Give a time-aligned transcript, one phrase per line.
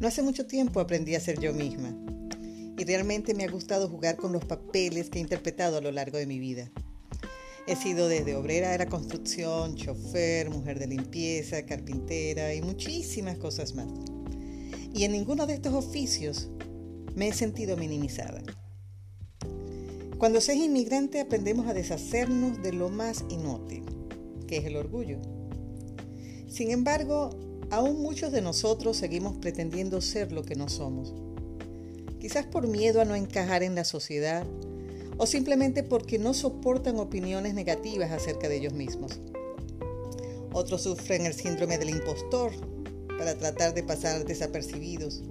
[0.00, 1.92] No hace mucho tiempo aprendí a ser yo misma
[2.78, 6.18] y realmente me ha gustado jugar con los papeles que he interpretado a lo largo
[6.18, 6.70] de mi vida.
[7.66, 13.74] He sido desde obrera de la construcción, chofer, mujer de limpieza, carpintera y muchísimas cosas
[13.74, 13.88] más.
[14.94, 16.48] Y en ninguno de estos oficios
[17.16, 18.40] me he sentido minimizada.
[20.16, 23.84] Cuando se es inmigrante aprendemos a deshacernos de lo más inútil,
[24.46, 25.20] que es el orgullo.
[26.48, 31.14] Sin embargo, aún muchos de nosotros seguimos pretendiendo ser lo que no somos.
[32.20, 34.46] Quizás por miedo a no encajar en la sociedad
[35.18, 39.20] o simplemente porque no soportan opiniones negativas acerca de ellos mismos.
[40.52, 42.52] Otros sufren el síndrome del impostor
[43.18, 45.22] para tratar de pasar desapercibidos.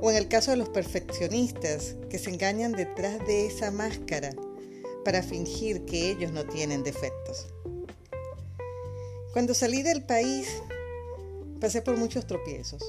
[0.00, 4.34] O en el caso de los perfeccionistas que se engañan detrás de esa máscara
[5.04, 7.46] para fingir que ellos no tienen defectos.
[9.32, 10.48] Cuando salí del país
[11.56, 12.82] pasé por muchos tropiezos,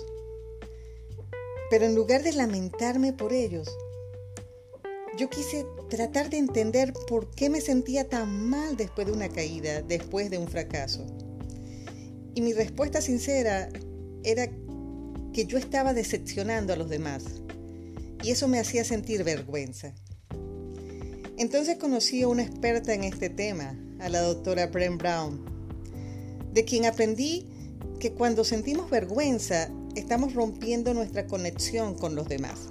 [1.70, 3.68] pero en lugar de lamentarme por ellos,
[5.18, 9.82] yo quise tratar de entender por qué me sentía tan mal después de una caída,
[9.82, 11.06] después de un fracaso.
[12.36, 13.70] Y mi respuesta sincera
[14.24, 14.48] era
[15.34, 17.24] que yo estaba decepcionando a los demás.
[18.24, 19.94] Y eso me hacía sentir vergüenza.
[21.38, 25.46] Entonces conocí a una experta en este tema, a la doctora Brent Brown,
[26.54, 27.48] de quien aprendí
[28.00, 32.70] que cuando sentimos vergüenza estamos rompiendo nuestra conexión con los demás.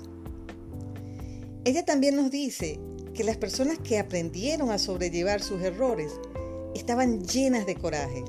[1.65, 2.79] Ella también nos dice
[3.13, 6.13] que las personas que aprendieron a sobrellevar sus errores
[6.75, 8.25] estaban llenas de coraje.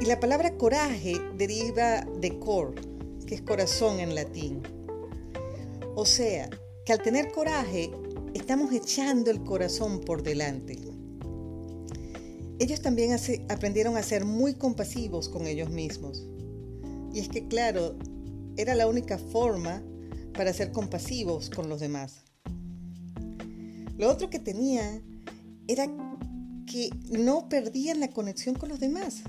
[0.00, 2.74] Y la palabra coraje deriva de cor,
[3.26, 4.62] que es corazón en latín.
[5.94, 6.48] O sea,
[6.86, 7.90] que al tener coraje
[8.34, 10.91] estamos echando el corazón por delante.
[12.58, 13.16] Ellos también
[13.48, 16.26] aprendieron a ser muy compasivos con ellos mismos.
[17.12, 17.96] Y es que, claro,
[18.56, 19.82] era la única forma
[20.34, 22.24] para ser compasivos con los demás.
[23.98, 25.02] Lo otro que tenía
[25.68, 25.86] era
[26.66, 29.22] que no perdían la conexión con los demás,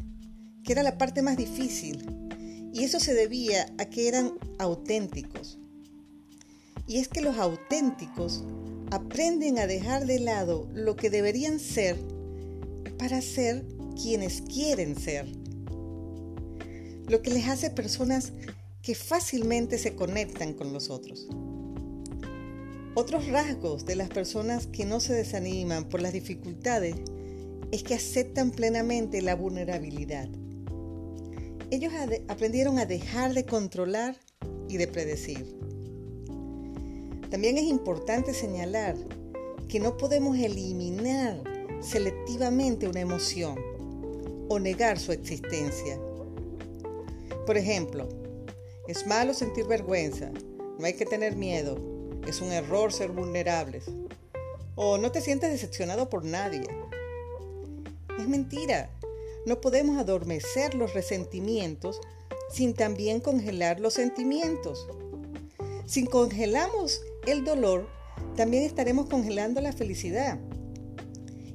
[0.63, 2.05] que era la parte más difícil.
[2.73, 5.59] Y eso se debía a que eran auténticos.
[6.87, 8.43] Y es que los auténticos
[8.91, 11.97] aprenden a dejar de lado lo que deberían ser
[12.97, 13.65] para ser
[14.01, 15.27] quienes quieren ser.
[17.07, 18.33] Lo que les hace personas
[18.81, 21.27] que fácilmente se conectan con los otros.
[22.95, 26.95] Otros rasgos de las personas que no se desaniman por las dificultades
[27.71, 30.29] es que aceptan plenamente la vulnerabilidad.
[31.71, 31.91] Ellos
[32.27, 34.15] aprendieron a dejar de controlar
[34.69, 35.57] y de predecir.
[37.31, 38.95] También es importante señalar
[39.67, 41.41] que no podemos eliminar
[41.83, 43.59] selectivamente una emoción
[44.49, 45.99] o negar su existencia.
[47.45, 48.07] Por ejemplo,
[48.87, 50.31] es malo sentir vergüenza,
[50.79, 51.77] no hay que tener miedo,
[52.27, 53.85] es un error ser vulnerables.
[54.75, 56.63] O no te sientes decepcionado por nadie.
[58.17, 58.89] Es mentira,
[59.45, 61.99] no podemos adormecer los resentimientos
[62.49, 64.87] sin también congelar los sentimientos.
[65.85, 67.87] Si congelamos el dolor,
[68.35, 70.39] también estaremos congelando la felicidad.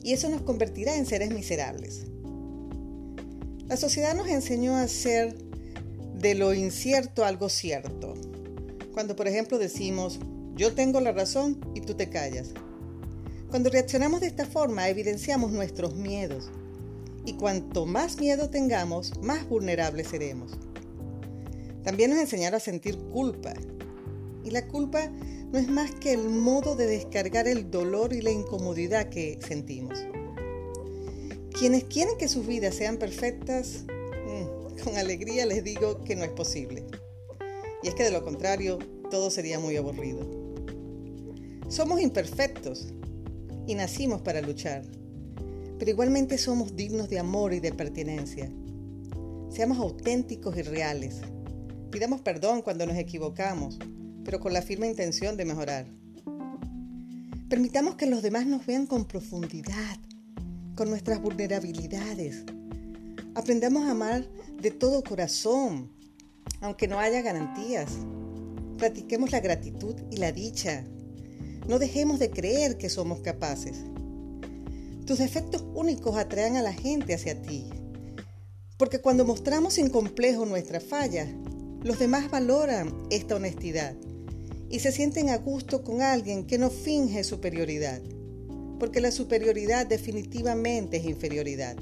[0.09, 2.07] Y eso nos convertirá en seres miserables.
[3.67, 5.37] La sociedad nos enseñó a ser
[6.15, 8.15] de lo incierto algo cierto.
[8.95, 10.19] Cuando por ejemplo decimos,
[10.55, 12.55] yo tengo la razón y tú te callas.
[13.51, 16.49] Cuando reaccionamos de esta forma evidenciamos nuestros miedos
[17.27, 20.53] y cuanto más miedo tengamos, más vulnerables seremos.
[21.85, 23.53] También nos enseñaron a sentir culpa.
[24.49, 25.11] Y la culpa
[25.53, 29.99] no es más que el modo de descargar el dolor y la incomodidad que sentimos.
[31.53, 33.85] Quienes quieren que sus vidas sean perfectas
[34.83, 36.87] con alegría les digo que no es posible.
[37.83, 38.79] Y es que de lo contrario,
[39.11, 40.21] todo sería muy aburrido.
[41.69, 42.95] Somos imperfectos
[43.67, 44.83] y nacimos para luchar,
[45.79, 48.51] pero igualmente somos dignos de amor y de pertinencia.
[49.51, 51.17] Seamos auténticos y reales.
[51.91, 53.79] Pidamos perdón cuando nos equivocamos,
[54.29, 55.87] pero con la firme intención de mejorar.
[57.49, 59.97] Permitamos que los demás nos vean con profundidad,
[60.75, 62.45] con nuestras vulnerabilidades.
[63.35, 64.29] Aprendamos a amar
[64.61, 65.91] de todo corazón,
[66.61, 67.91] aunque no haya garantías.
[68.77, 70.85] Practiquemos la gratitud y la dicha.
[71.67, 73.79] No dejemos de creer que somos capaces.
[75.07, 77.71] Tus defectos únicos atraen a la gente hacia ti.
[78.77, 81.27] Porque cuando mostramos sin complejo nuestra falla,
[81.83, 83.97] los demás valoran esta honestidad
[84.71, 88.01] y se sienten a gusto con alguien que no finge superioridad.
[88.79, 91.77] Porque la superioridad definitivamente es inferioridad.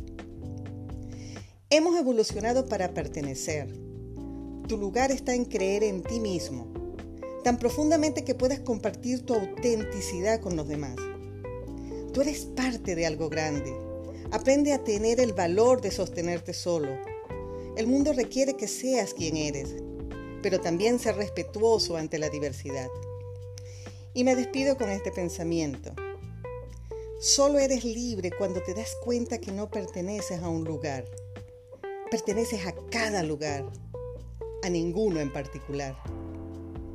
[1.68, 3.68] Hemos evolucionado para pertenecer.
[4.68, 6.72] Tu lugar está en creer en ti mismo,
[7.44, 10.96] tan profundamente que puedas compartir tu autenticidad con los demás.
[12.12, 13.74] Tú eres parte de algo grande.
[14.30, 16.98] Aprende a tener el valor de sostenerte solo.
[17.76, 19.76] El mundo requiere que seas quien eres,
[20.46, 22.86] pero también ser respetuoso ante la diversidad.
[24.14, 25.92] Y me despido con este pensamiento.
[27.20, 31.04] Solo eres libre cuando te das cuenta que no perteneces a un lugar.
[32.12, 33.68] Perteneces a cada lugar,
[34.62, 35.96] a ninguno en particular.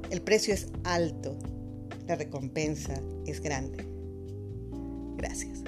[0.10, 1.36] El precio es alto,
[2.08, 3.86] la recompensa es grande.
[5.18, 5.62] Gracias.